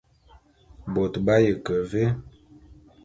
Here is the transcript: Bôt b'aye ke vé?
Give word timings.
Bôt 0.93 1.13
b'aye 1.25 1.51
ke 1.65 1.75
vé? 1.91 2.05